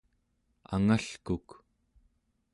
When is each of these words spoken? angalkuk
angalkuk 0.73 1.49